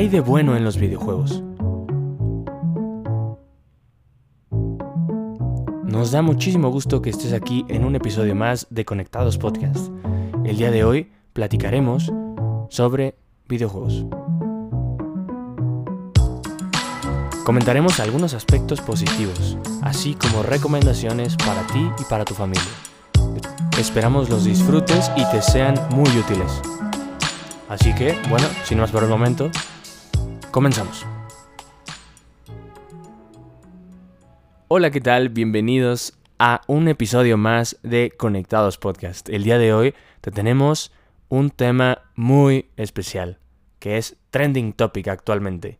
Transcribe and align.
hay 0.00 0.08
de 0.08 0.20
bueno 0.20 0.56
en 0.56 0.64
los 0.64 0.78
videojuegos? 0.78 1.42
Nos 5.84 6.10
da 6.10 6.22
muchísimo 6.22 6.70
gusto 6.70 7.02
que 7.02 7.10
estés 7.10 7.34
aquí 7.34 7.66
en 7.68 7.84
un 7.84 7.96
episodio 7.96 8.34
más 8.34 8.66
de 8.70 8.86
Conectados 8.86 9.36
Podcast. 9.36 9.90
El 10.46 10.56
día 10.56 10.70
de 10.70 10.84
hoy 10.84 11.12
platicaremos 11.34 12.10
sobre 12.70 13.14
videojuegos. 13.46 14.06
Comentaremos 17.44 18.00
algunos 18.00 18.32
aspectos 18.32 18.80
positivos, 18.80 19.58
así 19.82 20.14
como 20.14 20.42
recomendaciones 20.42 21.36
para 21.36 21.66
ti 21.66 21.86
y 21.98 22.04
para 22.04 22.24
tu 22.24 22.32
familia. 22.32 22.64
Esperamos 23.78 24.30
los 24.30 24.44
disfrutes 24.44 25.12
y 25.14 25.30
te 25.30 25.42
sean 25.42 25.74
muy 25.90 26.08
útiles. 26.16 26.62
Así 27.68 27.94
que, 27.94 28.18
bueno, 28.30 28.48
sin 28.64 28.80
más 28.80 28.90
por 28.90 29.02
el 29.04 29.10
momento, 29.10 29.50
comenzamos. 30.50 31.06
Hola, 34.68 34.90
¿qué 34.90 35.00
tal? 35.00 35.28
Bienvenidos 35.28 36.18
a 36.38 36.62
un 36.66 36.88
episodio 36.88 37.36
más 37.36 37.78
de 37.82 38.12
Conectados 38.16 38.78
Podcast. 38.78 39.28
El 39.28 39.44
día 39.44 39.58
de 39.58 39.72
hoy 39.72 39.94
te 40.20 40.30
tenemos 40.30 40.92
un 41.28 41.50
tema 41.50 42.02
muy 42.14 42.70
especial, 42.76 43.38
que 43.78 43.98
es 43.98 44.16
trending 44.30 44.72
topic 44.72 45.08
actualmente, 45.08 45.78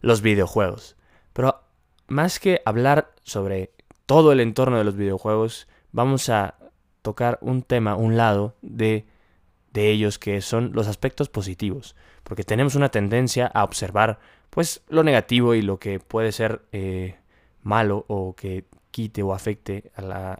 los 0.00 0.22
videojuegos. 0.22 0.96
Pero 1.32 1.62
más 2.08 2.38
que 2.38 2.60
hablar 2.64 3.12
sobre 3.22 3.72
todo 4.06 4.32
el 4.32 4.40
entorno 4.40 4.78
de 4.78 4.84
los 4.84 4.96
videojuegos, 4.96 5.68
vamos 5.92 6.28
a 6.28 6.56
tocar 7.02 7.38
un 7.40 7.62
tema, 7.62 7.96
un 7.96 8.16
lado 8.16 8.54
de, 8.62 9.06
de 9.72 9.90
ellos 9.90 10.18
que 10.18 10.40
son 10.40 10.72
los 10.74 10.88
aspectos 10.88 11.28
positivos, 11.28 11.96
porque 12.24 12.44
tenemos 12.44 12.74
una 12.74 12.90
tendencia 12.90 13.46
a 13.46 13.64
observar 13.64 14.18
pues 14.50 14.82
lo 14.88 15.02
negativo 15.02 15.54
y 15.54 15.62
lo 15.62 15.78
que 15.78 15.98
puede 15.98 16.30
ser 16.32 16.62
eh, 16.72 17.16
malo 17.62 18.04
o 18.08 18.34
que 18.34 18.64
quite 18.90 19.22
o 19.22 19.32
afecte 19.32 19.90
a 19.96 20.02
la, 20.02 20.32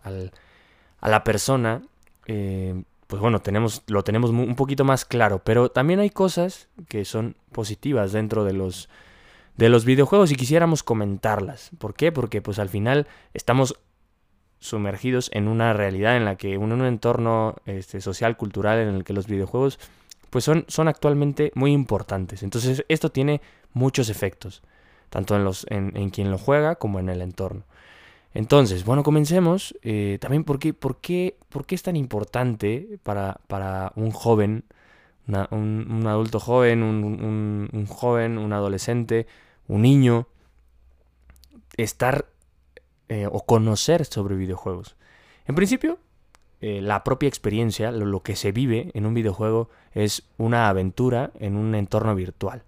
a 1.01 1.09
la 1.09 1.25
persona, 1.25 1.83
eh, 2.27 2.83
pues 3.07 3.21
bueno, 3.21 3.41
tenemos, 3.41 3.83
lo 3.89 4.05
tenemos 4.05 4.31
un 4.31 4.57
poquito 4.57 4.85
más 4.85 5.05
claro. 5.05 5.41
Pero 5.45 5.71
también 5.71 6.01
hay 6.01 6.11
cosas 6.11 6.69
que 6.89 7.05
son 7.05 7.37
positivas 7.53 8.13
dentro 8.13 8.45
de 8.45 8.55
los, 8.55 8.89
de 9.57 9.69
los 9.69 9.85
videojuegos 9.85 10.31
y 10.33 10.37
quisiéramos 10.37 10.83
comentarlas. 10.83 11.71
¿Por 11.79 11.95
qué? 11.95 12.13
Porque 12.13 12.41
pues 12.41 12.59
al 12.59 12.69
final 12.69 13.07
estamos 13.35 13.79
sumergidos 14.63 15.31
en 15.35 15.49
una 15.49 15.75
realidad 15.75 16.17
en 16.17 16.25
la 16.25 16.37
que, 16.37 16.55
en 16.55 16.63
un 16.73 16.85
entorno 16.85 17.57
este, 17.67 18.01
social, 18.01 18.37
cultural, 18.37 18.79
en 18.79 18.95
el 18.95 19.05
que 19.05 19.13
los 19.13 19.27
videojuegos 19.27 19.79
pues 20.31 20.45
son, 20.45 20.65
son 20.69 20.89
actualmente 20.89 21.53
muy 21.55 21.73
importantes. 21.73 22.43
Entonces 22.43 22.85
esto 22.89 23.11
tiene 23.11 23.43
muchos 23.75 24.09
efectos 24.09 24.63
tanto 25.13 25.37
en, 25.37 25.45
los, 25.45 25.67
en, 25.69 26.09
quien 26.09 26.31
lo 26.31 26.39
juega 26.39 26.77
como 26.77 26.99
en 26.99 27.11
el 27.11 27.21
entorno. 27.21 27.65
Entonces, 28.33 28.87
bueno, 28.87 29.03
comencemos. 29.03 29.77
Eh, 29.83 30.17
también, 30.23 30.43
¿por 30.43 30.59
qué, 30.59 30.73
por, 30.73 31.03
qué, 31.03 31.37
¿por 31.51 31.67
qué, 31.67 31.75
es 31.75 31.83
tan 31.83 31.97
importante 31.97 32.99
para, 33.03 33.39
para 33.47 33.93
un 33.95 34.11
joven, 34.11 34.65
un, 35.27 36.05
adulto 36.07 36.41
joven, 36.41 36.83
un, 36.83 37.87
joven, 37.87 38.39
un 38.39 38.55
adolescente, 38.55 39.27
un 39.69 39.83
niño, 39.83 40.29
estar 41.77 42.25
eh, 43.13 43.29
o 43.31 43.45
conocer 43.45 44.05
sobre 44.05 44.37
videojuegos? 44.37 44.97
En 45.47 45.55
principio, 45.55 45.99
eh, 46.61 46.81
la 46.81 47.05
propia 47.05 47.29
experiencia, 47.29 47.91
lo 47.91 48.23
que 48.23 48.37
se 48.37 48.53
vive 48.53 48.91
en 48.95 49.07
un 49.07 49.15
videojuego 49.15 49.69
es 49.93 50.23
una 50.39 50.69
aventura 50.69 51.33
en 51.39 51.57
un 51.57 51.75
entorno 51.75 52.15
virtual 52.15 52.63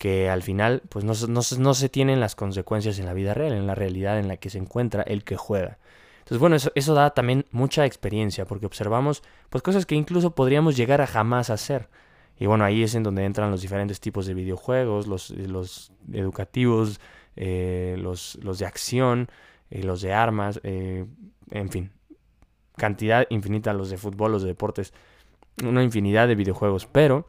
que 0.00 0.30
al 0.30 0.42
final 0.42 0.82
pues 0.88 1.04
no, 1.04 1.74
se 1.74 1.88
tienen 1.90 2.20
las 2.20 2.34
consecuencias 2.34 2.98
en 2.98 3.04
la 3.04 3.12
vida 3.12 3.34
real, 3.34 3.52
en 3.52 3.66
la 3.66 3.74
realidad 3.74 4.18
en 4.18 4.28
la 4.28 4.38
que 4.38 4.48
se 4.48 4.56
encuentra 4.56 5.02
el 5.02 5.24
que 5.24 5.36
juega. 5.36 5.76
Entonces, 6.20 6.38
bueno, 6.38 6.56
eso, 6.56 6.94
da 6.94 7.10
también 7.10 7.44
mucha 7.50 7.84
experiencia, 7.84 8.46
porque 8.46 8.64
observamos 8.64 9.22
pues 9.50 9.62
cosas 9.62 9.84
que 9.84 9.94
incluso 9.96 10.34
podríamos 10.34 10.74
llegar 10.74 11.02
a 11.02 11.06
jamás 11.06 11.50
hacer. 11.50 11.90
Y 12.38 12.46
bueno, 12.46 12.64
ahí 12.64 12.82
es 12.82 12.94
en 12.94 13.02
donde 13.02 13.26
entran 13.26 13.50
los 13.50 13.60
diferentes 13.60 14.00
tipos 14.00 14.24
de 14.24 14.32
videojuegos, 14.32 15.06
los, 15.06 15.34
educativos, 16.10 16.98
eh, 17.36 17.96
los, 17.98 18.38
de 18.58 18.64
acción, 18.64 19.28
eh, 19.70 19.82
los 19.82 20.02
de 20.02 20.12
armas, 20.12 20.60
eh, 20.62 21.06
en 21.50 21.70
fin, 21.70 21.90
cantidad 22.76 23.26
infinita, 23.30 23.72
los 23.72 23.90
de 23.90 23.98
fútbol, 23.98 24.32
los 24.32 24.42
de 24.42 24.48
deportes, 24.48 24.92
una 25.62 25.82
infinidad 25.82 26.28
de 26.28 26.34
videojuegos. 26.34 26.86
Pero 26.86 27.26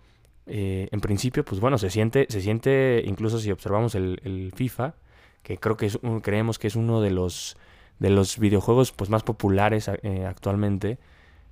eh, 0.47 0.89
en 0.91 1.01
principio, 1.01 1.45
pues 1.45 1.61
bueno, 1.61 1.77
se 1.77 1.89
siente, 1.89 2.25
se 2.29 2.41
siente, 2.41 3.03
incluso 3.05 3.39
si 3.39 3.51
observamos 3.51 3.95
el, 3.95 4.51
FIFA, 4.55 4.95
que 5.43 5.57
creo 5.57 5.77
que 5.77 5.85
es 5.87 5.99
creemos 6.21 6.59
que 6.59 6.67
es 6.67 6.75
uno 6.75 7.01
de 7.01 7.11
los, 7.11 7.57
de 7.99 8.09
los 8.09 8.39
videojuegos 8.39 8.91
pues, 8.91 9.09
más 9.09 9.23
populares 9.23 9.89
eh, 10.01 10.25
actualmente, 10.25 10.97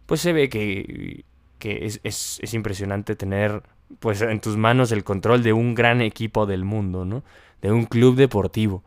pues 0.06 0.22
se 0.22 0.34
ve 0.34 0.50
que, 0.50 1.26
es, 1.62 2.00
es, 2.04 2.40
es, 2.42 2.54
impresionante 2.54 3.16
tener 3.16 3.64
pues 4.00 4.22
en 4.22 4.40
tus 4.40 4.58
manos 4.58 4.92
el 4.92 5.04
control 5.04 5.44
de 5.44 5.54
un 5.54 5.76
gran 5.76 6.02
equipo 6.02 6.46
del 6.46 6.64
mundo, 6.64 7.06
¿no? 7.06 7.24
De 7.62 7.72
un 7.72 7.86
club 7.86 8.16
deportivo. 8.16 8.84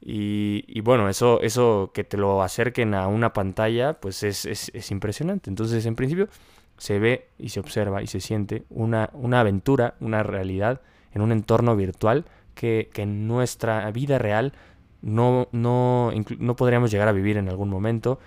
Y, 0.00 0.80
bueno, 0.80 1.08
eso, 1.08 1.40
eso 1.42 1.90
que 1.92 2.04
te 2.04 2.16
lo 2.16 2.42
acerquen 2.42 2.94
a 2.94 3.08
una 3.08 3.32
pantalla, 3.32 3.94
pues 3.94 4.22
es, 4.22 4.46
es, 4.46 4.70
es 4.72 4.90
impresionante. 4.90 5.50
Entonces, 5.50 5.84
en 5.86 5.96
principio, 5.96 6.28
se 6.78 6.98
ve 6.98 7.28
y 7.38 7.50
se 7.50 7.60
observa 7.60 8.02
y 8.02 8.06
se 8.06 8.20
siente 8.20 8.64
una, 8.70 9.10
una 9.12 9.40
aventura, 9.40 9.94
una 10.00 10.22
realidad 10.22 10.80
en 11.12 11.22
un 11.22 11.32
entorno 11.32 11.76
virtual 11.76 12.24
que, 12.54 12.90
en 12.94 13.28
nuestra 13.28 13.90
vida 13.90 14.18
real 14.18 14.52
no, 15.02 15.48
no, 15.52 16.12
no, 16.38 16.56
podríamos 16.56 16.90
llegar 16.90 17.08
a 17.08 17.12
vivir 17.12 17.36
en 17.36 17.48
algún 17.48 17.68
momento. 17.68 18.18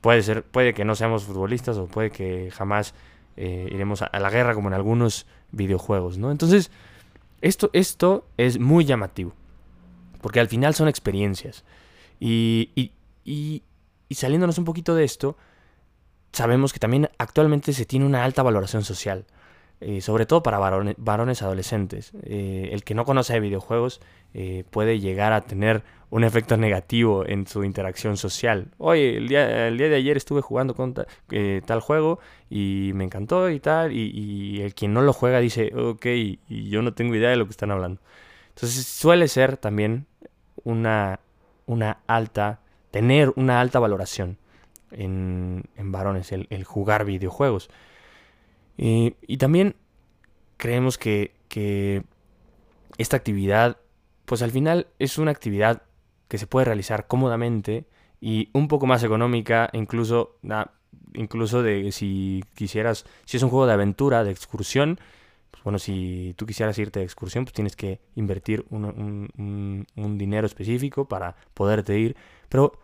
Puede 0.00 0.22
ser, 0.22 0.42
puede 0.44 0.74
que 0.74 0.84
no 0.84 0.94
seamos 0.94 1.24
futbolistas 1.24 1.76
o 1.78 1.86
puede 1.86 2.10
que 2.10 2.50
jamás 2.52 2.94
eh, 3.36 3.68
iremos 3.70 4.02
a, 4.02 4.18
la 4.18 4.30
guerra 4.30 4.54
como 4.54 4.68
en 4.68 4.74
algunos 4.74 5.26
videojuegos, 5.52 6.18
¿no? 6.18 6.30
Entonces, 6.30 6.70
esto, 7.40 7.70
esto 7.72 8.26
es 8.36 8.58
muy 8.58 8.84
llamativo. 8.84 9.32
Porque 10.20 10.40
al 10.40 10.48
final 10.48 10.74
son 10.74 10.88
experiencias. 10.88 11.64
Y, 12.20 12.70
y, 12.74 12.92
y, 13.24 13.62
y 14.08 14.14
saliéndonos 14.14 14.58
un 14.58 14.64
poquito 14.64 14.94
de 14.94 15.04
esto, 15.04 15.36
sabemos 16.32 16.72
que 16.72 16.78
también 16.78 17.08
actualmente 17.18 17.72
se 17.72 17.86
tiene 17.86 18.04
una 18.04 18.24
alta 18.24 18.42
valoración 18.42 18.84
social, 18.84 19.24
eh, 19.80 20.00
sobre 20.00 20.26
todo 20.26 20.42
para 20.42 20.58
varones, 20.58 21.42
adolescentes. 21.42 22.12
Eh, 22.22 22.70
el 22.72 22.84
que 22.84 22.94
no 22.94 23.04
conoce 23.04 23.32
de 23.32 23.40
videojuegos 23.40 24.00
eh, 24.34 24.64
puede 24.70 25.00
llegar 25.00 25.32
a 25.32 25.40
tener 25.40 25.82
un 26.10 26.24
efecto 26.24 26.56
negativo 26.56 27.26
en 27.26 27.46
su 27.46 27.64
interacción 27.64 28.16
social. 28.16 28.68
Oye, 28.78 29.16
el 29.16 29.28
día, 29.28 29.66
el 29.66 29.76
día 29.76 29.88
de 29.88 29.96
ayer 29.96 30.16
estuve 30.16 30.40
jugando 30.40 30.74
con 30.74 30.94
tal 30.94 31.80
juego 31.80 32.20
y 32.48 32.92
me 32.94 33.04
encantó 33.04 33.50
y 33.50 33.58
tal, 33.58 33.92
y, 33.92 34.60
el 34.62 34.74
quien 34.74 34.92
no 34.92 35.02
lo 35.02 35.12
juega 35.12 35.40
dice, 35.40 35.72
ok, 35.74 36.06
y 36.06 36.68
yo 36.68 36.82
no 36.82 36.94
tengo 36.94 37.14
idea 37.14 37.30
de 37.30 37.36
lo 37.36 37.46
que 37.46 37.50
están 37.50 37.70
hablando. 37.70 38.00
Entonces 38.56 38.86
suele 38.86 39.28
ser 39.28 39.58
también 39.58 40.06
una, 40.64 41.20
una 41.66 41.98
alta, 42.06 42.60
tener 42.90 43.32
una 43.36 43.60
alta 43.60 43.78
valoración 43.78 44.38
en, 44.90 45.62
varones, 45.76 46.32
el, 46.32 46.64
jugar 46.64 47.04
videojuegos. 47.04 47.68
y 48.78 49.36
también 49.36 49.76
creemos 50.56 50.96
que, 50.96 51.34
que, 51.48 52.02
esta 52.98 53.16
actividad, 53.16 53.76
pues 54.24 54.40
al 54.40 54.50
final 54.50 54.86
es 54.98 55.18
una 55.18 55.30
actividad 55.30 55.82
que 56.28 56.38
se 56.38 56.46
puede 56.46 56.64
realizar 56.64 57.06
cómodamente 57.06 57.84
y 58.20 58.48
un 58.54 58.68
poco 58.68 58.86
más 58.86 59.02
económica, 59.02 59.68
incluso, 59.74 60.38
incluso 61.12 61.62
de 61.62 61.92
si 61.92 62.42
quisieras, 62.54 63.04
si 63.26 63.36
es 63.36 63.42
un 63.42 63.50
juego 63.50 63.66
de 63.66 63.74
aventura, 63.74 64.24
de 64.24 64.30
excursión, 64.30 64.98
pues 65.56 65.64
bueno, 65.64 65.78
si 65.78 66.34
tú 66.36 66.44
quisieras 66.44 66.78
irte 66.78 66.98
de 66.98 67.04
excursión, 67.06 67.46
pues 67.46 67.54
tienes 67.54 67.76
que 67.76 67.98
invertir 68.14 68.66
un, 68.68 69.86
un, 69.96 70.18
dinero 70.18 70.46
específico 70.46 71.08
para 71.08 71.34
poderte 71.54 71.98
ir, 71.98 72.14
pero 72.50 72.78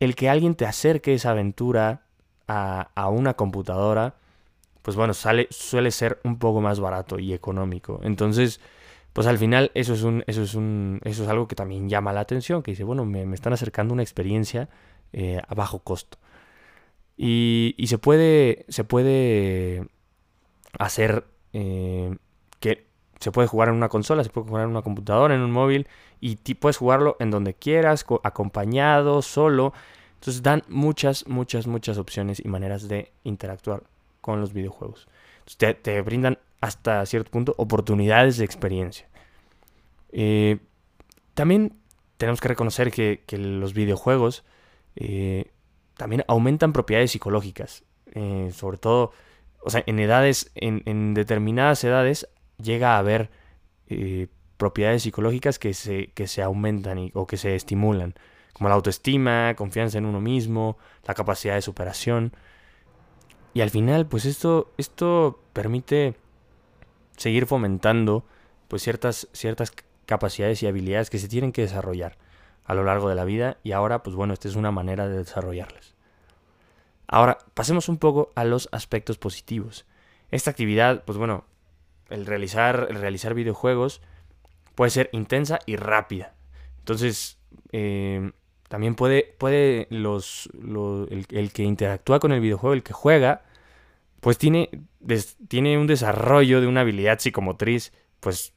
el 0.00 0.16
que 0.16 0.28
alguien 0.28 0.56
te 0.56 0.66
acerque 0.66 1.14
esa 1.14 1.30
aventura 1.30 2.02
a, 2.48 3.08
una 3.08 3.34
computadora, 3.34 4.16
pues 4.82 4.96
bueno, 4.96 5.14
sale, 5.14 5.46
suele 5.50 5.92
ser 5.92 6.20
un 6.24 6.40
poco 6.40 6.60
más 6.60 6.80
barato 6.80 7.20
y 7.20 7.32
económico. 7.32 8.00
Entonces, 8.02 8.60
pues 9.12 9.28
al 9.28 9.38
final 9.38 9.70
eso 9.74 9.94
es 9.94 10.02
un, 10.02 10.24
eso 10.26 10.42
es 10.42 10.54
un, 10.54 11.00
eso 11.04 11.22
es 11.22 11.28
algo 11.28 11.46
que 11.46 11.54
también 11.54 11.88
llama 11.88 12.12
la 12.12 12.20
atención, 12.20 12.64
que 12.64 12.72
dice, 12.72 12.82
bueno, 12.82 13.04
me, 13.04 13.32
están 13.32 13.52
acercando 13.52 13.94
una 13.94 14.02
experiencia 14.02 14.68
eh, 15.12 15.40
a 15.46 15.54
bajo 15.54 15.78
costo. 15.78 16.18
Y, 17.16 17.76
se 17.86 17.98
puede, 17.98 18.66
se 18.68 18.82
puede 18.82 19.88
hacer 20.78 21.24
eh, 21.54 22.16
que 22.58 22.88
se 23.20 23.30
puede 23.30 23.46
jugar 23.46 23.68
en 23.68 23.76
una 23.76 23.88
consola, 23.88 24.24
se 24.24 24.30
puede 24.30 24.48
jugar 24.48 24.64
en 24.64 24.70
una 24.70 24.82
computadora, 24.82 25.34
en 25.34 25.40
un 25.40 25.52
móvil, 25.52 25.86
y 26.20 26.36
puedes 26.56 26.76
jugarlo 26.76 27.16
en 27.20 27.30
donde 27.30 27.54
quieras, 27.54 28.04
acompañado, 28.24 29.22
solo. 29.22 29.72
Entonces 30.14 30.42
dan 30.42 30.64
muchas, 30.68 31.28
muchas, 31.28 31.66
muchas 31.66 31.96
opciones 31.96 32.44
y 32.44 32.48
maneras 32.48 32.88
de 32.88 33.12
interactuar 33.22 33.84
con 34.20 34.40
los 34.40 34.52
videojuegos. 34.52 35.06
Te, 35.56 36.02
brindan 36.02 36.38
hasta 36.60 37.06
cierto 37.06 37.30
punto 37.30 37.54
oportunidades 37.56 38.36
de 38.36 38.44
experiencia. 38.44 39.06
Eh, 40.10 40.58
también 41.34 41.76
tenemos 42.16 42.40
que 42.40 42.48
reconocer 42.48 42.90
que, 42.90 43.22
los 43.38 43.74
videojuegos 43.74 44.44
eh, 44.96 45.52
también 45.96 46.24
aumentan 46.26 46.72
propiedades 46.72 47.12
psicológicas. 47.12 47.84
Sobre 48.52 48.78
todo, 48.78 49.12
o 49.64 49.70
sea, 49.70 49.82
en 49.86 49.98
edades, 49.98 50.52
en, 50.54 51.14
determinadas 51.14 51.82
edades 51.84 52.28
llega 52.62 52.94
a 52.94 52.98
haber 52.98 53.30
propiedades 54.56 55.02
psicológicas 55.02 55.58
que 55.58 55.74
se, 55.74 56.08
que 56.14 56.26
se 56.26 56.42
aumentan 56.42 57.10
o 57.14 57.26
que 57.26 57.36
se 57.36 57.56
estimulan, 57.56 58.14
como 58.52 58.68
la 58.68 58.76
autoestima, 58.76 59.54
confianza 59.56 59.98
en 59.98 60.04
uno 60.04 60.20
mismo, 60.20 60.76
la 61.06 61.14
capacidad 61.14 61.54
de 61.54 61.62
superación. 61.62 62.32
Y 63.54 63.62
al 63.62 63.70
final, 63.70 64.06
pues 64.06 64.26
esto, 64.26 64.70
esto 64.76 65.40
permite 65.52 66.14
seguir 67.16 67.46
fomentando 67.46 68.24
pues 68.68 68.82
ciertas, 68.82 69.28
ciertas 69.32 69.72
capacidades 70.06 70.62
y 70.62 70.66
habilidades 70.66 71.10
que 71.10 71.18
se 71.18 71.28
tienen 71.28 71.52
que 71.52 71.62
desarrollar 71.62 72.18
a 72.64 72.74
lo 72.74 72.84
largo 72.84 73.08
de 73.08 73.14
la 73.14 73.24
vida 73.24 73.58
y 73.62 73.72
ahora 73.72 74.02
pues 74.02 74.16
bueno, 74.16 74.34
esta 74.34 74.48
es 74.48 74.56
una 74.56 74.70
manera 74.70 75.08
de 75.08 75.18
desarrollarlas. 75.18 75.93
Ahora, 77.06 77.38
pasemos 77.54 77.88
un 77.88 77.98
poco 77.98 78.32
a 78.34 78.44
los 78.44 78.68
aspectos 78.72 79.18
positivos. 79.18 79.86
Esta 80.30 80.50
actividad, 80.50 81.04
pues 81.04 81.18
bueno, 81.18 81.44
el 82.10 82.26
realizar, 82.26 82.86
el 82.90 82.96
realizar 82.96 83.34
videojuegos 83.34 84.00
puede 84.74 84.90
ser 84.90 85.10
intensa 85.12 85.58
y 85.66 85.76
rápida. 85.76 86.34
Entonces, 86.78 87.38
eh, 87.72 88.32
también 88.68 88.94
puede, 88.94 89.34
puede 89.38 89.86
los, 89.90 90.50
el, 90.58 91.52
que 91.52 91.62
interactúa 91.62 92.20
con 92.20 92.32
el 92.32 92.40
videojuego, 92.40 92.74
el 92.74 92.82
que 92.82 92.92
juega, 92.92 93.42
pues 94.20 94.38
tiene, 94.38 94.70
tiene 95.48 95.78
un 95.78 95.86
desarrollo 95.86 96.60
de 96.60 96.66
una 96.66 96.80
habilidad 96.80 97.18
psicomotriz, 97.18 97.92
pues 98.20 98.54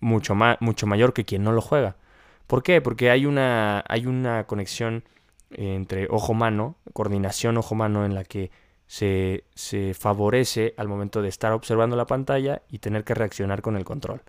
mucho, 0.00 0.36
mucho 0.60 0.86
mayor 0.86 1.12
que 1.12 1.24
quien 1.24 1.42
no 1.42 1.52
lo 1.52 1.60
juega. 1.60 1.96
¿Por 2.46 2.62
qué? 2.62 2.80
Porque 2.80 3.10
hay 3.10 3.26
una, 3.26 3.82
hay 3.88 4.06
una 4.06 4.44
conexión 4.46 5.04
entre 5.56 6.06
ojo-mano, 6.10 6.76
coordinación 6.92 7.56
ojo-mano 7.56 8.04
en 8.04 8.14
la 8.14 8.24
que 8.24 8.50
se, 8.86 9.44
se, 9.54 9.94
favorece 9.94 10.74
al 10.76 10.88
momento 10.88 11.22
de 11.22 11.28
estar 11.28 11.52
observando 11.52 11.96
la 11.96 12.06
pantalla 12.06 12.62
y 12.68 12.78
tener 12.78 13.04
que 13.04 13.14
reaccionar 13.14 13.62
con 13.62 13.76
el 13.76 13.84
control. 13.84 14.22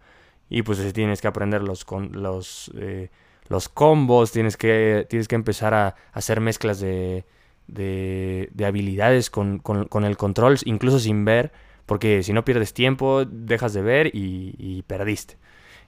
Y 0.50 0.62
pues 0.64 0.94
tienes 0.94 1.22
que 1.22 1.28
aprender 1.28 1.64
los, 1.64 1.86
con, 1.86 2.22
los 2.22 2.72
eh, 2.76 3.10
los 3.48 3.70
combos, 3.70 4.32
tienes 4.32 4.58
que, 4.58 5.06
tienes 5.10 5.28
que 5.28 5.36
empezar 5.36 5.74
a, 5.74 5.96
hacer 6.12 6.42
mezclas 6.42 6.80
de, 6.80 7.26
de, 7.68 8.66
habilidades 8.66 9.30
con, 9.30 9.62
el 10.04 10.18
control, 10.18 10.58
incluso 10.66 11.00
sin 11.00 11.26
ver, 11.26 11.52
porque 11.86 12.24
si 12.24 12.34
no 12.34 12.46
pierdes 12.46 12.74
tiempo, 12.74 13.26
dejas 13.26 13.74
de 13.74 13.82
ver 13.82 14.12
y, 14.14 14.84
perdiste. 14.88 15.38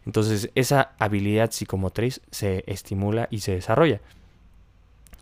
Entonces 0.06 0.52
esa 0.54 0.96
habilidad 1.00 1.50
psicomotriz 1.52 2.22
se 2.30 2.64
estimula 2.68 3.28
y 3.32 3.40
se 3.40 3.54
desarrolla. 3.54 4.02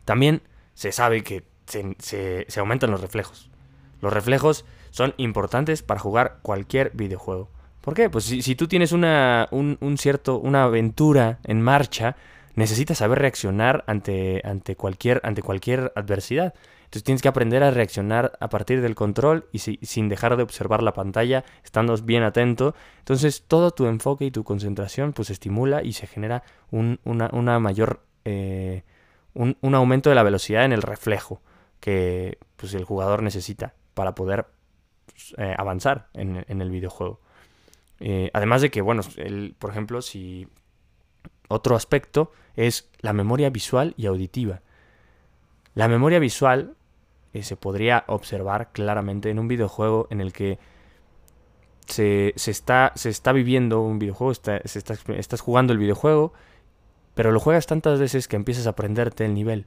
También 0.06 0.42
se 0.74 0.92
sabe 0.92 1.24
que 1.24 1.44
se, 1.66 2.48
aumentan 2.58 2.92
los 2.92 3.02
reflejos. 3.02 3.50
Los 4.02 4.14
reflejos 4.14 4.66
son 4.92 5.14
importantes 5.18 5.82
para 5.82 6.00
jugar 6.00 6.40
cualquier 6.42 6.92
videojuego. 6.94 7.50
¿Por 7.82 7.94
qué? 7.94 8.10
Pues 8.10 8.26
si, 8.26 8.56
tú 8.56 8.68
tienes 8.68 8.92
una, 8.92 9.48
un, 9.52 9.98
cierto, 9.98 10.40
una 10.40 10.64
aventura 10.64 11.40
en 11.44 11.62
marcha, 11.62 12.16
necesitas 12.56 13.00
saber 13.00 13.20
reaccionar 13.20 13.84
ante, 13.88 14.42
ante, 14.46 14.76
cualquier, 14.76 15.20
ante 15.24 15.42
cualquier 15.42 15.92
adversidad. 15.96 16.54
Entonces 16.86 17.04
tienes 17.04 17.22
que 17.22 17.28
aprender 17.28 17.64
a 17.64 17.72
reaccionar 17.72 18.34
a 18.40 18.50
partir 18.50 18.82
del 18.82 18.94
control 18.94 19.48
y 19.52 19.60
sin 19.60 20.10
dejar 20.10 20.38
de 20.38 20.44
observar 20.44 20.84
la 20.84 20.94
pantalla, 20.94 21.44
estando 21.64 21.98
bien 21.98 22.24
atento. 22.24 22.76
Entonces 23.00 23.44
todo 23.48 23.72
tu 23.72 23.88
enfoque 23.88 24.26
y 24.26 24.32
tu 24.32 24.44
concentración 24.44 25.12
pues 25.12 25.30
estimula 25.30 25.84
y 25.84 25.94
se 25.94 26.08
genera 26.08 26.44
un, 26.72 27.00
una, 27.04 27.60
mayor... 27.60 28.02
Eh, 28.26 28.84
un, 29.34 29.76
aumento 29.76 30.10
de 30.10 30.16
la 30.16 30.24
velocidad 30.24 30.66
en 30.66 30.74
el 30.74 30.82
reflejo 30.82 31.42
que 31.80 32.38
pues, 32.56 32.74
el 32.74 32.86
jugador 32.86 33.24
necesita 33.24 33.74
para 33.94 34.16
poder 34.16 34.48
pues, 35.06 35.36
eh, 35.38 35.56
avanzar 35.58 36.08
en, 36.14 36.46
en 36.48 36.62
el 36.62 36.70
videojuego. 36.70 37.20
Eh, 38.00 38.30
además 38.34 38.62
de 38.62 38.70
que, 38.70 38.82
bueno, 38.82 39.02
el, 39.18 39.56
por 39.58 39.70
ejemplo, 39.70 40.02
si 40.02 40.48
otro 41.48 41.76
aspecto 41.76 42.32
es 42.56 42.90
la 43.00 43.14
memoria 43.14 43.50
visual 43.50 43.94
y 43.98 44.08
auditiva. 44.08 44.62
La 45.74 45.88
memoria 45.88 46.20
visual 46.20 46.76
eh, 47.34 47.44
se 47.44 47.56
podría 47.56 48.04
observar 48.08 48.72
claramente 48.72 49.30
en 49.30 49.40
un 49.40 49.48
videojuego 49.48 50.08
en 50.10 50.22
el 50.22 50.34
que 50.34 50.60
se, 51.88 52.34
está, 52.36 52.92
se 52.96 53.10
está, 53.10 53.32
viviendo 53.32 53.82
un 53.82 54.00
videojuego, 54.00 54.34
se 54.34 54.80
está, 54.80 54.96
estás 55.16 55.42
jugando 55.42 55.74
el 55.74 55.80
videojuego, 55.80 56.34
pero 57.14 57.32
lo 57.32 57.40
juegas 57.40 57.68
tantas 57.68 58.00
veces 58.00 58.28
que 58.28 58.36
empiezas 58.36 58.68
a 58.68 58.72
aprenderte 58.72 59.26
el 59.26 59.34
nivel. 59.34 59.66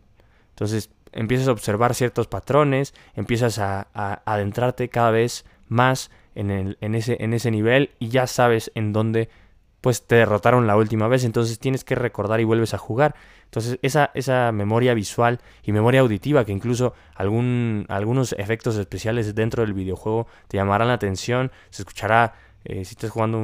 Entonces 0.50 0.90
empiezas 1.12 1.48
a 1.48 1.52
observar 1.52 1.94
ciertos 1.94 2.26
patrones, 2.28 2.94
empiezas 3.14 3.58
a, 3.58 3.88
adentrarte 4.24 4.88
cada 4.88 5.10
vez 5.10 5.44
más 5.68 6.10
en, 6.34 6.76
ese, 6.80 7.50
nivel 7.50 7.90
y 7.98 8.08
ya 8.08 8.26
sabes 8.26 8.70
en 8.74 8.92
dónde 8.92 9.28
pues 9.80 10.06
te 10.06 10.16
derrotaron 10.16 10.66
la 10.66 10.76
última 10.76 11.06
vez, 11.06 11.24
entonces 11.24 11.58
tienes 11.58 11.84
que 11.84 11.94
recordar 11.94 12.40
y 12.40 12.44
vuelves 12.44 12.74
a 12.74 12.78
jugar. 12.78 13.14
Entonces 13.44 13.78
esa, 13.82 14.50
memoria 14.52 14.94
visual 14.94 15.40
y 15.62 15.72
memoria 15.72 16.00
auditiva, 16.00 16.44
que 16.44 16.52
incluso 16.52 16.94
algunos 17.14 18.32
efectos 18.36 18.76
especiales 18.76 19.34
dentro 19.34 19.62
del 19.62 19.74
videojuego 19.74 20.26
te 20.48 20.56
llamarán 20.56 20.88
la 20.88 20.94
atención, 20.94 21.52
se 21.70 21.82
escuchará, 21.82 22.34
eh, 22.68 22.84
si 22.84 22.94
estás 22.94 23.10
jugando 23.10 23.38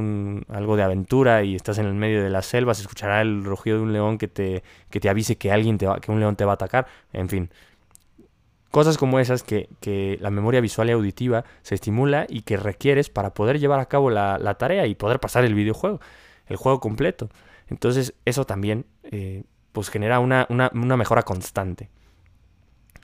algo 0.48 0.74
de 0.74 0.82
aventura 0.82 1.44
y 1.44 1.54
estás 1.54 1.78
en 1.78 1.86
el 1.86 1.94
medio 1.94 2.24
de 2.24 2.30
la 2.30 2.42
selva, 2.42 2.74
se 2.74 2.82
escuchará 2.82 3.20
el 3.22 3.44
rugido 3.44 3.76
de 3.76 3.82
un 3.84 3.92
león 3.92 4.18
que 4.18 4.26
te, 4.26 4.64
que 4.90 4.98
te 4.98 5.08
avise 5.08 5.36
que 5.36 5.52
alguien 5.52 5.78
te 5.78 5.86
va, 5.86 6.00
que 6.00 6.10
un 6.10 6.18
león 6.18 6.34
te 6.34 6.44
va 6.44 6.52
a 6.52 6.54
atacar, 6.54 6.88
en 7.12 7.28
fin. 7.28 7.50
Cosas 8.72 8.98
como 8.98 9.20
esas 9.20 9.44
que, 9.44 9.68
la 10.20 10.30
memoria 10.30 10.60
visual 10.60 10.88
y 10.88 10.92
auditiva 10.92 11.44
se 11.62 11.76
estimula 11.76 12.26
y 12.28 12.42
que 12.42 12.56
requieres 12.56 13.10
para 13.10 13.32
poder 13.32 13.60
llevar 13.60 13.78
a 13.78 13.86
cabo 13.86 14.10
la, 14.10 14.54
tarea 14.58 14.86
y 14.86 14.96
poder 14.96 15.20
pasar 15.20 15.44
el 15.44 15.54
videojuego, 15.54 16.00
el 16.46 16.56
juego 16.56 16.80
completo. 16.80 17.28
Entonces 17.68 18.14
eso 18.24 18.44
también 18.44 18.86
eh, 19.04 19.44
pues 19.70 19.88
genera 19.88 20.18
una, 20.18 20.48
mejora 20.72 21.22
constante. 21.22 21.90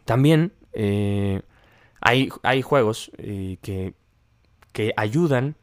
También 0.04 0.52
eh, 0.72 1.42
hay, 2.00 2.30
hay, 2.42 2.62
juegos 2.62 3.12
que, 3.16 3.94
que 4.72 4.92
ayudan 4.96 5.54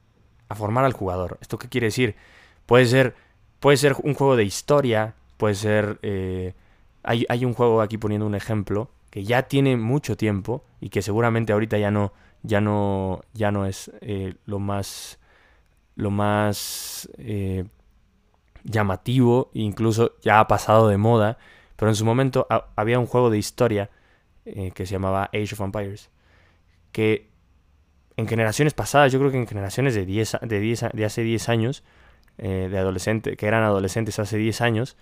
a 0.50 0.56
formar 0.56 0.86
al 0.86 0.94
jugador. 0.94 1.38
¿Esto 1.42 1.58
qué 1.58 1.70
quiere 1.70 1.88
decir? 1.88 2.16
Puede 2.66 2.86
ser, 2.86 3.16
puede 3.60 3.78
ser 3.78 3.96
un 4.04 4.14
juego 4.14 4.36
de 4.36 4.44
historia, 4.44 5.16
puede 5.38 5.56
ser... 5.56 6.00
hay, 7.04 7.26
hay, 7.30 7.46
un 7.46 7.54
juego 7.54 7.82
aquí 7.82 7.98
poniendo 7.98 8.26
un 8.26 8.36
ejemplo 8.36 8.90
que 9.16 9.24
ya 9.24 9.44
tiene 9.44 9.78
mucho 9.78 10.18
tiempo 10.18 10.66
y 10.82 10.90
que 10.90 11.02
seguramente 11.02 11.54
ahorita 11.54 11.78
ya 11.78 11.90
no, 11.90 12.12
ya 12.44 12.62
no, 12.62 13.22
ya 13.34 13.52
no 13.52 13.66
es 13.66 13.92
eh, 14.02 14.36
lo 14.46 14.60
más, 14.60 15.20
lo 15.96 16.12
más 16.12 17.10
eh, 17.18 17.66
llamativo, 18.64 19.52
incluso 19.54 20.16
ya 20.22 20.40
ha 20.40 20.48
pasado 20.48 20.88
de 20.88 20.98
moda, 20.98 21.38
pero 21.76 21.90
en 21.90 21.96
su 21.96 22.06
momento 22.06 22.48
había 22.76 23.00
un 23.00 23.06
juego 23.06 23.30
de 23.30 23.38
historia 23.38 23.90
eh, 24.46 24.72
que 24.76 24.86
se 24.86 24.94
llamaba 24.94 25.30
Age 25.34 25.54
of 25.54 25.62
Empires, 25.62 26.10
que 26.92 27.30
en 28.18 28.28
generaciones 28.28 28.74
pasadas, 28.74 29.12
yo 29.12 29.20
creo 29.20 29.32
que 29.32 29.38
en 29.38 29.48
generaciones 29.48 29.96
de, 29.96 30.06
10, 30.06 30.38
de, 30.42 30.90
de 30.94 31.06
hace 31.06 31.22
10 31.22 31.50
años, 31.50 31.84
de 32.38 32.78
adolescentes, 32.78 33.38
que 33.38 33.48
eran 33.48 33.64
adolescentes 33.64 34.20
hace 34.20 34.38
10 34.38 34.60
años, 34.60 34.98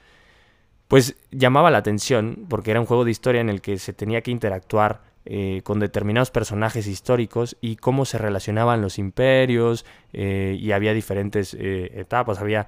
pues 0.88 1.16
llamaba 1.32 1.72
la 1.72 1.80
atención 1.80 2.46
porque 2.50 2.72
era 2.72 2.80
un 2.80 2.86
juego 2.86 3.06
de 3.06 3.12
historia 3.12 3.42
en 3.42 3.50
el 3.50 3.62
que 3.62 3.80
se 3.80 3.94
tenía 3.94 4.22
que 4.22 4.30
interactuar 4.30 5.02
eh, 5.26 5.62
con 5.64 5.80
determinados 5.80 6.32
personajes 6.32 6.86
históricos 6.86 7.56
y 7.62 7.78
cómo 7.78 8.04
se 8.04 8.18
relacionaban 8.18 8.82
los 8.82 9.00
imperios 9.00 9.86
eh, 10.12 10.58
y 10.60 10.74
había 10.74 10.94
diferentes 10.94 11.54
eh, 11.54 11.92
etapas. 11.96 12.40
Había, 12.40 12.68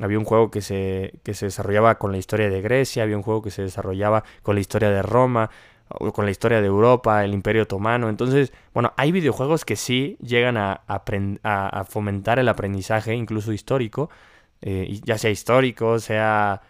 había 0.00 0.18
un 0.18 0.24
juego 0.24 0.50
que 0.50 0.62
se, 0.62 1.12
que 1.22 1.34
se 1.34 1.46
desarrollaba 1.46 1.98
con 1.98 2.10
la 2.10 2.18
historia 2.18 2.48
de 2.48 2.62
Grecia, 2.62 3.02
había 3.02 3.18
un 3.18 3.22
juego 3.22 3.42
que 3.42 3.50
se 3.50 3.62
desarrollaba 3.62 4.24
con 4.42 4.54
la 4.54 4.62
historia 4.62 4.90
de 4.90 5.02
Roma, 5.02 5.50
con 6.12 6.24
la 6.24 6.30
historia 6.30 6.60
de 6.60 6.66
Europa, 6.66 7.24
el 7.24 7.34
Imperio 7.34 7.62
Otomano. 7.62 8.08
Entonces, 8.08 8.52
bueno, 8.72 8.92
hay 8.96 9.12
videojuegos 9.12 9.64
que 9.64 9.76
sí 9.76 10.16
llegan 10.20 10.56
a, 10.56 10.82
fomentar 11.88 12.38
el 12.38 12.48
aprendizaje, 12.48 13.14
incluso 13.14 13.52
histórico, 13.52 14.10
ya 14.60 15.18
sea 15.18 15.30
histórico, 15.30 15.98
sea 15.98 16.62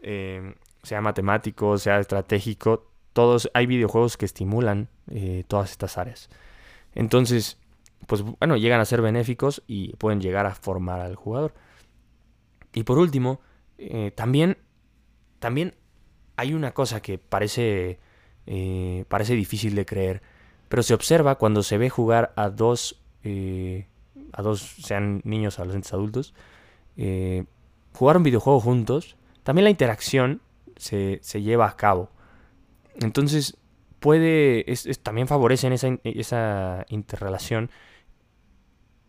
eh, 0.00 0.54
sea 0.82 1.00
matemático, 1.00 1.76
sea 1.78 1.98
estratégico, 1.98 2.90
todos 3.12 3.50
hay 3.52 3.66
videojuegos 3.66 4.16
que 4.16 4.24
estimulan 4.24 4.88
eh, 5.10 5.44
todas 5.48 5.70
estas 5.70 5.98
áreas. 5.98 6.30
Entonces, 6.94 7.58
pues 8.06 8.22
bueno, 8.22 8.56
llegan 8.56 8.80
a 8.80 8.84
ser 8.84 9.02
benéficos 9.02 9.62
y 9.66 9.94
pueden 9.96 10.20
llegar 10.20 10.46
a 10.46 10.54
formar 10.54 11.00
al 11.00 11.16
jugador. 11.16 11.54
Y 12.72 12.84
por 12.84 12.98
último, 12.98 13.40
eh, 13.76 14.12
también, 14.14 14.58
también 15.40 15.74
hay 16.36 16.54
una 16.54 16.72
cosa 16.72 17.02
que 17.02 17.18
parece, 17.18 17.98
parece 19.08 19.34
difícil 19.34 19.74
de 19.74 19.84
creer, 19.84 20.22
pero 20.68 20.82
se 20.82 20.94
observa 20.94 21.36
cuando 21.36 21.62
se 21.62 21.78
ve 21.78 21.90
jugar 21.90 22.32
a 22.36 22.50
dos 22.50 23.00
eh, 23.24 23.86
a 24.32 24.42
dos, 24.42 24.60
sean 24.60 25.20
niños, 25.24 25.58
adolescentes, 25.58 25.92
adultos, 25.92 26.34
eh, 26.96 27.44
jugar 27.92 28.16
un 28.16 28.22
videojuego 28.22 28.60
juntos, 28.60 29.16
también 29.42 29.64
la 29.64 29.70
interacción 29.70 30.40
se, 30.76 31.18
se 31.22 31.42
lleva 31.42 31.66
a 31.66 31.76
cabo. 31.76 32.10
Entonces, 33.00 33.56
puede, 34.00 34.70
es, 34.70 35.00
también 35.02 35.28
favorecen 35.28 35.72
esa, 35.72 35.98
esa 36.04 36.84
interrelación 36.88 37.70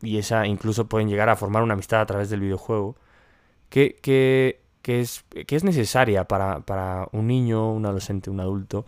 y 0.01 0.17
esa 0.17 0.47
incluso 0.47 0.87
pueden 0.87 1.09
llegar 1.09 1.29
a 1.29 1.35
formar 1.35 1.61
una 1.63 1.73
amistad 1.73 2.01
a 2.01 2.05
través 2.05 2.29
del 2.29 2.39
videojuego 2.39 2.95
que, 3.69 3.97
que, 4.01 4.61
que 4.81 5.01
es, 5.01 5.25
que 5.45 5.55
es 5.55 5.63
necesaria 5.63 6.25
para, 6.25 6.61
para 6.61 7.09
un 7.11 7.27
niño, 7.27 7.73
un 7.73 7.85
adolescente, 7.85 8.29
un 8.29 8.39
adulto. 8.39 8.85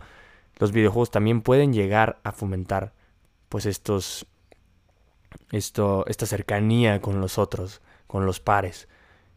Los 0.62 0.70
videojuegos 0.70 1.10
también 1.10 1.42
pueden 1.42 1.72
llegar 1.72 2.20
a 2.22 2.30
fomentar 2.30 2.92
pues 3.48 3.66
estos, 3.66 4.26
esto, 5.50 6.06
esta 6.06 6.24
cercanía 6.24 7.00
con 7.00 7.20
los 7.20 7.36
otros, 7.36 7.82
con 8.06 8.26
los 8.26 8.38
pares. 8.38 8.86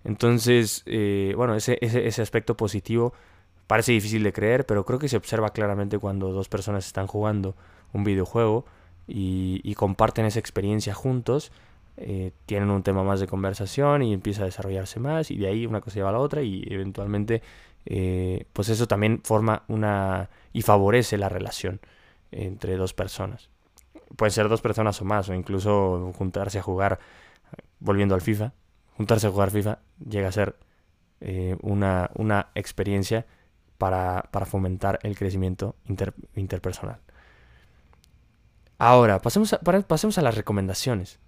Entonces, 0.04 0.84
eh, 0.86 1.34
bueno, 1.36 1.56
ese, 1.56 1.80
ese, 1.82 2.06
ese 2.06 2.22
aspecto 2.22 2.56
positivo 2.56 3.12
parece 3.66 3.92
difícil 3.94 4.22
de 4.22 4.34
creer, 4.34 4.68
pero 4.68 4.86
creo 4.86 5.00
que 5.00 5.10
se 5.10 5.18
observa 5.18 5.50
claramente 5.50 5.98
cuando 5.98 6.32
dos 6.32 6.48
personas 6.48 6.86
están 6.86 7.08
jugando 7.08 7.56
un 7.92 8.04
videojuego 8.04 8.68
y, 9.08 9.74
comparten 9.74 10.26
esa 10.26 10.38
experiencia 10.38 10.94
juntos, 10.94 11.52
eh, 11.98 12.34
tienen 12.46 12.70
un 12.70 12.84
tema 12.84 13.04
más 13.04 13.20
de 13.20 13.26
conversación 13.26 14.04
y 14.04 14.14
empieza 14.14 14.44
a 14.44 14.46
desarrollarse 14.46 15.00
más 15.00 15.32
y 15.32 15.38
de 15.38 15.48
ahí 15.48 15.66
una 15.66 15.82
cosa 15.82 15.96
lleva 15.96 16.10
a 16.10 16.12
la 16.12 16.20
otra 16.20 16.44
y 16.44 16.68
eventualmente 16.70 17.42
eh, 17.86 18.48
pues 18.54 18.70
eso 18.70 18.88
también 18.88 19.22
forma 19.24 19.64
una 19.68 20.30
y 20.54 20.62
favorece 20.62 21.18
la 21.18 21.30
relación 21.30 21.80
entre 22.32 22.78
dos 22.78 22.94
personas. 22.94 23.50
Pueden 24.16 24.32
ser 24.32 24.50
dos 24.50 24.62
personas 24.62 25.02
o 25.02 25.06
más 25.06 25.30
o 25.30 25.34
incluso 25.34 26.12
juntarse 26.18 26.60
a 26.60 26.62
jugar, 26.62 27.00
volviendo 27.80 28.16
al 28.16 28.22
FIFA, 28.22 28.54
juntarse 28.98 29.28
a 29.28 29.32
jugar 29.32 29.52
FIFA 29.52 29.80
llega 30.08 30.30
a 30.30 30.32
ser 30.32 30.56
eh, 31.22 31.56
una, 31.62 32.10
una 32.16 32.50
experiencia 32.56 33.26
para, 33.78 34.30
fomentar 34.46 35.00
el 35.04 35.18
crecimiento 35.18 35.76
interpersonal. 36.36 37.00
Ahora, 38.78 39.22
pasemos 39.22 39.54
a, 39.54 39.60
pasemos 39.60 40.18
a 40.18 40.22
las 40.22 40.36
recomendaciones. 40.36 41.20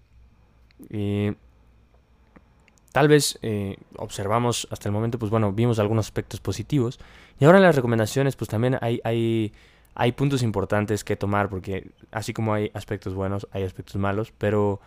Tal 2.98 3.10
vez 3.10 3.38
eh, 3.44 3.78
observamos 3.98 4.68
hasta 4.72 4.90
el 4.90 4.92
momento, 4.92 5.20
pues 5.20 5.30
bueno, 5.30 5.54
vimos 5.54 5.78
algunos 5.78 6.08
aspectos 6.08 6.40
positivos. 6.40 7.00
Y 7.40 7.46
ahora 7.46 7.60
en 7.60 7.64
las 7.64 7.76
recomendaciones, 7.76 8.36
pues 8.36 8.50
también 8.50 8.80
hay, 8.82 9.00
hay, 9.04 9.54
hay 9.94 10.14
puntos 10.14 10.42
importantes 10.42 11.04
que 11.04 11.16
tomar, 11.16 11.48
porque 11.48 11.92
así 12.10 12.34
como 12.34 12.56
hay 12.56 12.72
aspectos 12.74 13.14
buenos, 13.14 13.48
hay 13.52 13.62
aspectos 13.62 13.98
malos, 13.98 14.34
pero 14.36 14.82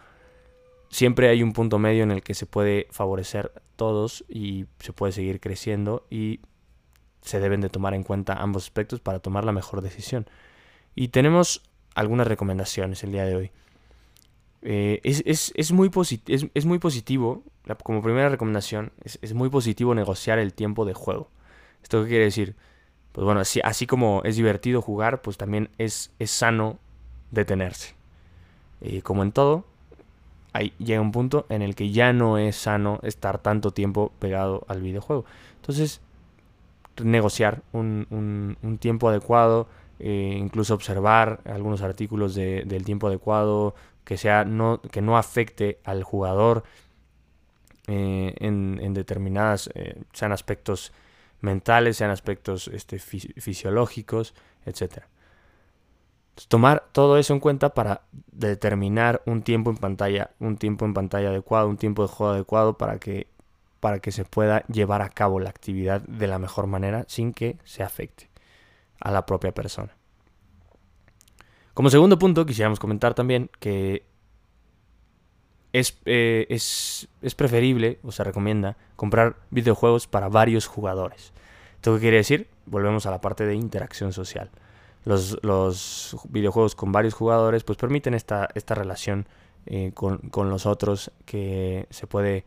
siempre 0.88 1.28
hay 1.28 1.44
un 1.44 1.52
punto 1.52 1.78
medio 1.78 2.02
en 2.02 2.10
el 2.10 2.20
que 2.24 2.34
se 2.34 2.46
puede 2.46 2.88
favorecer 2.90 3.52
todos 3.76 4.24
y 4.28 4.66
se 4.80 4.92
puede 4.92 5.12
seguir 5.12 5.38
creciendo 5.38 6.04
y 6.10 6.40
se 7.22 7.38
deben 7.38 7.60
de 7.60 7.68
tomar 7.68 7.94
en 7.94 8.02
cuenta 8.02 8.32
ambos 8.32 8.64
aspectos 8.64 8.98
para 8.98 9.20
tomar 9.20 9.44
la 9.44 9.52
mejor 9.52 9.82
decisión. 9.82 10.26
Y 10.96 11.10
tenemos 11.10 11.62
algunas 11.94 12.26
recomendaciones 12.26 13.04
el 13.04 13.12
día 13.12 13.24
de 13.24 13.36
hoy. 13.36 13.52
Eh, 14.62 15.00
es, 15.04 15.72
muy 15.72 15.90
es, 16.26 16.64
muy 16.66 16.78
positivo, 16.78 17.42
como 17.82 18.02
primera 18.02 18.28
recomendación, 18.28 18.92
es, 19.02 19.34
muy 19.34 19.48
positivo 19.48 19.94
negociar 19.94 20.38
el 20.38 20.52
tiempo 20.52 20.84
de 20.84 20.94
juego. 20.94 21.28
¿Esto 21.82 22.02
qué 22.02 22.08
quiere 22.08 22.24
decir? 22.24 22.56
Pues 23.12 23.24
bueno, 23.24 23.40
así, 23.40 23.60
así 23.64 23.86
como 23.86 24.22
es 24.24 24.36
divertido 24.36 24.82
jugar, 24.82 25.22
pues 25.22 25.36
también 25.36 25.70
es, 25.78 26.12
es 26.18 26.30
sano 26.30 26.78
detenerse. 27.30 27.94
Y 28.80 29.02
como 29.02 29.22
en 29.22 29.32
todo, 29.32 29.64
ahí 30.52 30.72
llega 30.78 31.00
un 31.00 31.12
punto 31.12 31.46
en 31.48 31.62
el 31.62 31.74
que 31.74 31.90
ya 31.90 32.12
no 32.12 32.38
es 32.38 32.56
sano 32.56 33.00
estar 33.02 33.38
tanto 33.38 33.72
tiempo 33.72 34.12
pegado 34.18 34.64
al 34.68 34.82
videojuego. 34.82 35.24
Entonces, 35.56 36.00
negociar 37.02 37.62
un, 37.72 38.56
un, 38.62 38.78
tiempo 38.78 39.08
adecuado, 39.08 39.68
eh, 39.98 40.36
incluso 40.38 40.74
observar 40.74 41.40
algunos 41.44 41.82
artículos 41.82 42.34
de, 42.34 42.64
del 42.64 42.84
tiempo 42.84 43.08
adecuado, 43.08 43.74
que, 44.10 44.16
sea 44.16 44.44
no, 44.44 44.80
que 44.82 45.02
no 45.02 45.16
afecte 45.16 45.78
al 45.84 46.02
jugador 46.02 46.64
eh, 47.86 48.34
en, 48.40 48.92
determinadas, 48.92 49.70
eh, 49.74 50.02
sean 50.12 50.32
aspectos 50.32 50.92
mentales, 51.40 51.98
sean 51.98 52.10
aspectos 52.10 52.66
este, 52.66 52.98
fisiológicos, 52.98 54.34
etc. 54.66 55.04
tomar 56.48 56.88
todo 56.90 57.18
eso 57.18 57.34
en 57.34 57.38
cuenta 57.38 57.72
para 57.72 58.02
determinar 58.32 59.22
un 59.26 59.42
tiempo 59.42 59.70
en 59.70 59.76
pantalla, 59.76 60.30
un 60.40 60.56
tiempo 60.56 60.86
en 60.86 60.92
pantalla 60.92 61.28
adecuado, 61.28 61.68
un 61.68 61.76
tiempo 61.76 62.02
de 62.02 62.08
juego 62.08 62.32
adecuado 62.32 62.76
para 62.76 62.98
que 62.98 63.28
para 63.78 64.00
que 64.00 64.10
se 64.10 64.24
pueda 64.24 64.64
llevar 64.66 65.02
a 65.02 65.10
cabo 65.10 65.38
la 65.38 65.50
actividad 65.50 66.00
de 66.00 66.26
la 66.26 66.40
mejor 66.40 66.66
manera 66.66 67.04
sin 67.06 67.32
que 67.32 67.58
se 67.62 67.84
afecte 67.84 68.28
a 68.98 69.12
la 69.12 69.24
propia 69.24 69.52
persona. 69.52 69.99
Como 71.74 71.90
segundo 71.90 72.18
punto, 72.18 72.46
quisiéramos 72.46 72.78
comentar 72.78 73.14
también 73.14 73.50
que 73.60 74.04
es, 75.72 75.98
eh, 76.04 76.46
es, 76.48 77.08
es, 77.22 77.34
preferible 77.34 78.00
o 78.02 78.10
se 78.10 78.24
recomienda 78.24 78.76
comprar 78.96 79.36
videojuegos 79.50 80.06
para 80.06 80.28
varios 80.28 80.66
jugadores. 80.66 81.32
¿Esto 81.76 81.94
qué 81.94 82.00
quiere 82.00 82.16
decir? 82.18 82.48
Volvemos 82.66 83.06
a 83.06 83.10
la 83.10 83.20
parte 83.20 83.46
de 83.46 83.54
interacción 83.54 84.12
social. 84.12 84.50
Los, 85.04 85.38
los 85.42 86.16
videojuegos 86.28 86.74
con 86.74 86.92
varios 86.92 87.14
jugadores 87.14 87.64
pues 87.64 87.78
permiten 87.78 88.14
esta, 88.14 88.48
esta 88.54 88.74
relación 88.74 89.26
eh, 89.66 89.92
con, 89.94 90.18
con, 90.18 90.50
los 90.50 90.66
otros 90.66 91.10
que 91.24 91.86
se 91.90 92.06
puede 92.06 92.44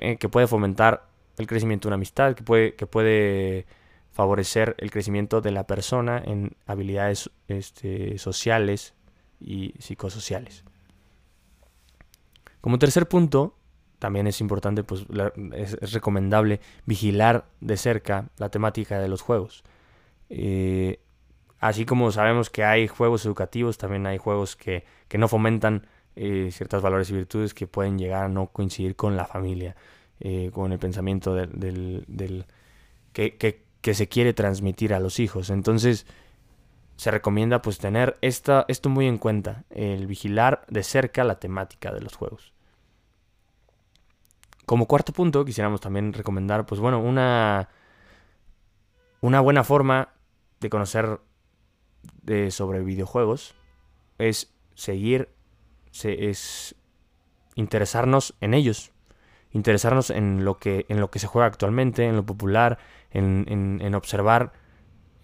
eh, 0.00 0.16
que 0.16 0.28
puede 0.28 0.46
fomentar 0.46 1.06
el 1.36 1.46
crecimiento 1.46 1.86
de 1.86 1.90
una 1.90 1.96
amistad, 1.96 2.34
que 2.34 2.42
puede, 2.42 2.74
que 2.74 2.86
puede 2.86 3.66
favorecer 4.14 4.76
el 4.78 4.92
crecimiento 4.92 5.40
de 5.40 5.50
la 5.50 5.66
persona 5.66 6.22
en 6.24 6.56
habilidades 6.66 7.30
este, 7.48 8.16
sociales 8.18 8.94
y 9.40 9.74
psicosociales. 9.80 10.64
Como 12.60 12.78
tercer 12.78 13.08
punto, 13.08 13.56
también 13.98 14.28
es 14.28 14.40
importante, 14.40 14.84
pues 14.84 15.04
es, 15.52 15.92
recomendable 15.92 16.60
vigilar 16.86 17.46
de 17.60 17.76
cerca 17.76 18.30
la 18.38 18.50
temática 18.50 19.00
de 19.00 19.08
los 19.08 19.20
juegos. 19.20 19.64
Eh, 20.30 21.00
así 21.58 21.84
como 21.84 22.12
sabemos 22.12 22.50
que 22.50 22.62
hay 22.62 22.86
juegos 22.86 23.26
educativos, 23.26 23.78
también 23.78 24.06
hay 24.06 24.18
juegos 24.18 24.54
que, 24.54 24.84
que 25.08 25.18
no 25.18 25.26
fomentan 25.26 25.88
eh, 26.14 26.50
ciertos 26.52 26.80
valores 26.80 27.10
y 27.10 27.14
virtudes 27.14 27.52
que 27.52 27.66
pueden 27.66 27.98
llegar 27.98 28.26
a 28.26 28.28
no 28.28 28.46
coincidir 28.46 28.94
con 28.94 29.16
la 29.16 29.26
familia, 29.26 29.74
eh, 30.20 30.50
con 30.54 30.70
el 30.70 30.78
pensamiento 30.78 31.34
del, 31.34 32.04
del, 32.06 32.46
que, 33.12 33.36
que, 33.36 33.63
se 33.92 34.08
quiere 34.08 34.32
transmitir 34.32 34.94
a 34.94 35.00
los 35.00 35.20
hijos. 35.20 35.50
Entonces 35.50 36.06
se 36.96 37.10
recomienda 37.10 37.60
pues 37.60 37.78
tener 37.78 38.16
esta, 38.22 38.64
esto 38.68 38.88
muy 38.88 39.06
en 39.06 39.18
cuenta, 39.18 39.64
el 39.68 40.06
vigilar 40.06 40.64
de 40.68 40.82
cerca 40.82 41.24
la 41.24 41.38
temática 41.38 41.92
de 41.92 42.00
los 42.00 42.14
juegos. 42.16 42.54
Como 44.64 44.86
cuarto 44.86 45.12
punto, 45.12 45.44
quisiéramos 45.44 45.82
también 45.82 46.14
recomendar, 46.14 46.64
pues 46.64 46.80
bueno, 46.80 46.98
una, 46.98 47.68
una 49.20 49.40
buena 49.40 49.64
forma 49.64 50.14
de 50.60 50.70
conocer 50.70 51.20
de, 52.22 52.50
sobre 52.50 52.80
videojuegos 52.80 53.54
es 54.16 54.54
seguir 54.74 55.28
es 56.02 56.74
interesarnos 57.54 58.34
en 58.40 58.54
ellos, 58.54 58.90
interesarnos 59.52 60.10
en 60.10 60.44
lo 60.44 60.58
que, 60.58 60.86
en 60.88 61.00
lo 61.00 61.10
que 61.10 61.20
se 61.20 61.26
juega 61.26 61.46
actualmente, 61.46 62.04
en 62.04 62.16
lo 62.16 62.26
popular, 62.26 62.78
en, 63.14 63.94
observar 63.94 64.52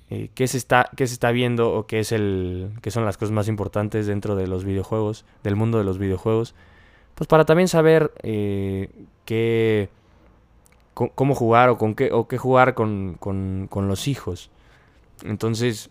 eh, 0.08 0.30
qué, 0.34 0.48
se 0.48 0.56
está, 0.56 0.88
qué 0.96 1.06
se 1.06 1.14
está 1.14 1.30
viendo 1.32 1.72
o 1.72 1.86
qué, 1.86 2.00
es 2.00 2.12
el, 2.12 2.72
qué 2.82 2.90
son 2.90 3.04
las 3.04 3.16
cosas 3.16 3.32
más 3.32 3.48
importantes 3.48 4.06
dentro 4.06 4.36
de 4.36 4.46
los 4.46 4.64
videojuegos, 4.64 5.24
del 5.42 5.56
mundo 5.56 5.78
de 5.78 5.84
los 5.84 5.98
videojuegos, 5.98 6.54
pues 7.14 7.28
para 7.28 7.44
también 7.44 7.68
saber 7.68 8.12
eh, 8.22 8.90
qué, 9.24 9.90
cómo 10.94 11.34
jugar 11.34 11.68
o, 11.68 11.78
con 11.78 11.94
qué, 11.94 12.12
o 12.12 12.28
qué 12.28 12.38
jugar 12.38 12.74
con, 12.74 13.16
con, 13.18 13.66
con 13.68 13.88
los 13.88 14.08
hijos. 14.08 14.50
Entonces, 15.24 15.90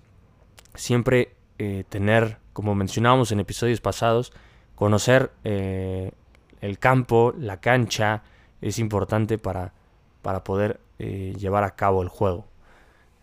siempre 0.73 1.33
eh, 1.59 1.83
tener, 1.87 2.37
como 2.53 2.75
mencionábamos 2.75 3.31
en 3.31 3.39
episodios 3.39 3.81
pasados, 3.81 4.33
conocer 4.75 5.31
el 5.43 6.79
campo, 6.79 7.33
la 7.37 7.59
cancha, 7.59 8.23
es 8.61 8.79
importante 8.79 9.37
para, 9.37 9.73
para 10.21 10.43
poder 10.43 10.79
eh, 10.99 11.33
llevar 11.37 11.63
a 11.63 11.75
cabo 11.75 12.01
el 12.01 12.09
juego. 12.09 12.45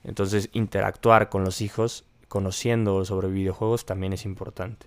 Entonces 0.04 0.48
interactuar 0.52 1.28
con 1.28 1.44
los 1.44 1.60
hijos, 1.60 2.04
conociendo 2.28 3.04
sobre 3.04 3.28
videojuegos, 3.28 3.84
también 3.86 4.12
es 4.12 4.24
importante. 4.24 4.86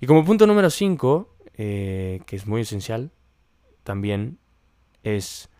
Y 0.00 0.06
como 0.06 0.24
punto 0.24 0.46
número 0.46 0.70
5, 0.70 1.28
eh, 1.54 2.20
que 2.26 2.36
es 2.36 2.46
muy 2.46 2.62
esencial, 2.62 3.10
también 3.84 4.38
es 5.02 5.50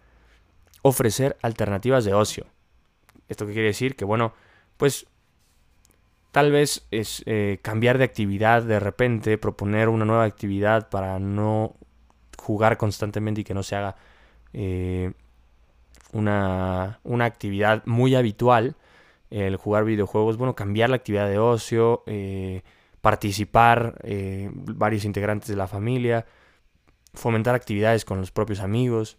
ofrecer 0.83 1.37
alternativas 1.43 2.05
de 2.05 2.15
ocio. 2.15 2.47
¿Esto 3.29 3.47
qué 3.47 3.53
quiere 3.53 3.69
decir? 3.69 3.97
Que 3.97 4.05
bueno, 4.05 4.33
pues 4.77 5.07
tal 6.33 6.51
vez 6.51 6.87
es 6.91 7.23
eh, 7.27 7.59
cambiar 7.63 7.99
de 7.99 8.05
actividad 8.05 8.63
de 8.63 8.81
repente, 8.81 9.37
proponer 9.37 9.89
una 9.89 10.05
nueva 10.05 10.25
actividad 10.25 10.89
para 10.89 11.19
no 11.19 11.77
jugar 12.39 12.79
constantemente 12.79 13.43
y 13.43 13.45
que 13.45 13.55
no 13.55 13.63
se 13.63 13.77
haga 13.77 13.97
una, 16.13 17.01
una, 17.03 17.25
actividad 17.25 17.83
muy 17.87 18.15
habitual, 18.15 18.77
el 19.31 19.57
jugar 19.57 19.85
videojuegos, 19.85 20.37
bueno, 20.37 20.55
cambiar 20.55 20.91
la 20.91 20.97
actividad 20.97 21.29
de 21.29 21.39
ocio, 21.39 22.03
eh, 22.07 22.63
participar 23.01 24.01
varios 24.53 25.05
integrantes 25.05 25.49
de 25.49 25.57
la 25.57 25.67
familia, 25.67 26.27
fomentar 27.15 27.55
actividades 27.55 28.05
con 28.05 28.19
los 28.19 28.31
propios 28.31 28.61
amigos. 28.61 29.19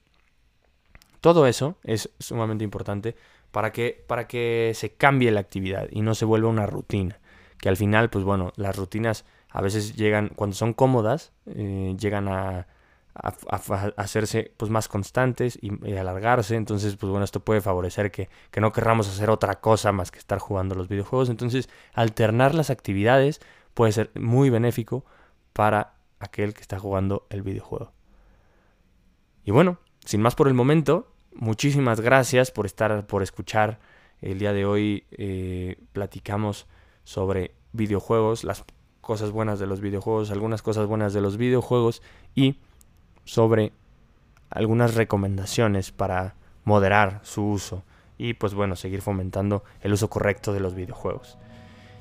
Todo 1.21 1.47
eso 1.47 1.77
es 1.83 2.09
sumamente 2.19 2.63
importante 2.63 3.15
para 3.51 3.71
que, 3.71 4.03
para 4.07 4.27
que 4.27 4.71
se 4.75 4.93
cambie 4.93 5.31
la 5.31 5.39
actividad 5.39 5.87
y 5.91 6.01
no 6.01 6.15
se 6.15 6.25
vuelva 6.25 6.49
una 6.49 6.65
rutina. 6.65 7.19
Que 7.59 7.69
al 7.69 7.77
final, 7.77 8.09
pues 8.09 8.23
bueno, 8.23 8.53
las 8.55 8.75
rutinas 8.75 9.25
a 9.49 9.61
veces 9.61 9.95
llegan, 9.95 10.29
cuando 10.29 10.55
son 10.55 10.73
cómodas, 10.73 11.31
eh, 11.45 11.95
llegan 11.99 12.27
a, 12.27 12.67
hacerse 13.13 14.53
pues 14.57 14.71
más 14.71 14.87
constantes 14.87 15.59
y, 15.61 15.71
alargarse. 15.95 16.55
Entonces, 16.55 16.95
pues 16.95 17.09
bueno, 17.09 17.25
esto 17.25 17.39
puede 17.41 17.61
favorecer 17.61 18.11
que, 18.11 18.29
que 18.51 18.61
no 18.61 18.71
querramos 18.71 19.07
hacer 19.09 19.29
otra 19.29 19.59
cosa 19.59 19.91
más 19.91 20.11
que 20.11 20.19
estar 20.19 20.39
jugando 20.39 20.75
los 20.75 20.87
videojuegos. 20.87 21.29
Entonces, 21.29 21.69
alternar 21.93 22.55
las 22.55 22.69
actividades 22.69 23.41
puede 23.73 23.91
ser 23.91 24.11
muy 24.15 24.49
benéfico 24.49 25.05
para 25.53 25.93
aquel 26.19 26.53
que 26.53 26.61
está 26.61 26.79
jugando 26.79 27.25
el 27.29 27.41
videojuego. 27.41 27.91
Y 29.43 29.51
bueno, 29.51 29.79
sin 30.05 30.21
más 30.21 30.35
por 30.35 30.47
el 30.47 30.53
momento, 30.53 31.11
muchísimas 31.33 31.99
gracias 32.01 32.51
por 32.51 32.65
estar, 32.65 33.05
por 33.07 33.23
escuchar. 33.23 33.79
El 34.21 34.37
día 34.39 34.53
de 34.53 34.65
hoy 34.65 35.05
eh, 35.11 35.77
platicamos 35.93 36.67
sobre 37.03 37.55
videojuegos, 37.73 38.43
las 38.43 38.63
cosas 39.01 39.31
buenas 39.31 39.59
de 39.59 39.65
los 39.65 39.81
videojuegos, 39.81 40.29
algunas 40.29 40.61
cosas 40.61 40.85
buenas 40.85 41.13
de 41.13 41.21
los 41.21 41.37
videojuegos 41.37 42.03
y 42.35 42.59
sobre 43.31 43.71
algunas 44.49 44.95
recomendaciones 44.95 45.93
para 45.93 46.35
moderar 46.65 47.21
su 47.23 47.45
uso 47.45 47.81
y 48.17 48.33
pues 48.33 48.53
bueno, 48.53 48.75
seguir 48.75 49.01
fomentando 49.01 49.63
el 49.79 49.93
uso 49.93 50.09
correcto 50.09 50.51
de 50.51 50.59
los 50.59 50.75
videojuegos. 50.75 51.37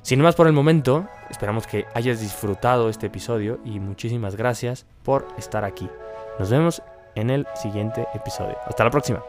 Sin 0.01 0.19
más 0.19 0.35
por 0.35 0.47
el 0.47 0.53
momento, 0.53 1.07
esperamos 1.29 1.67
que 1.67 1.85
hayas 1.93 2.19
disfrutado 2.19 2.89
este 2.89 3.07
episodio 3.07 3.61
y 3.63 3.79
muchísimas 3.79 4.35
gracias 4.35 4.85
por 5.03 5.25
estar 5.37 5.63
aquí. 5.63 5.89
Nos 6.37 6.49
vemos 6.49 6.83
en 7.15 7.29
el 7.29 7.47
siguiente 7.55 8.05
episodio. 8.13 8.57
Hasta 8.65 8.83
la 8.83 8.91
próxima. 8.91 9.23